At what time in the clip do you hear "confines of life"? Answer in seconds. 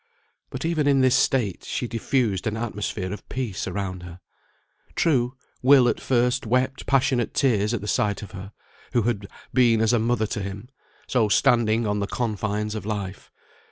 12.07-13.31